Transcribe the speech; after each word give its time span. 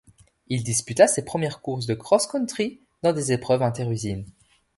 Il 0.47 0.63
disputa 0.63 1.05
ses 1.07 1.23
premières 1.23 1.61
courses 1.61 1.85
de 1.85 1.93
cross 1.93 2.25
country 2.25 2.81
dans 3.03 3.13
des 3.13 3.33
épreuves 3.33 3.61
inter-usines. 3.61 4.25